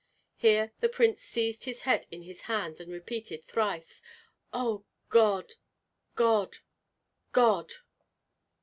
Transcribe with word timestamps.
Here 0.35 0.71
the 0.79 0.89
prince 0.89 1.21
seized 1.21 1.65
his 1.65 1.83
head 1.83 2.07
in 2.09 2.23
his 2.23 2.41
hands 2.49 2.79
and 2.81 2.91
repeated 2.91 3.45
thrice: 3.45 4.01
"O 4.51 4.83
God! 5.11 5.53
God! 6.15 6.57
God!" 7.31 7.73